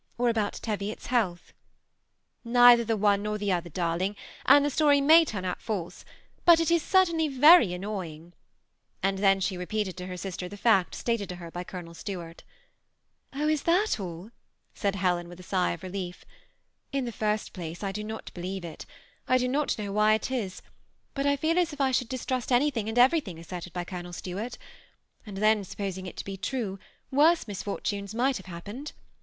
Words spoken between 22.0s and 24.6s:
distrust anything and everything asserted by Colonel Stuart;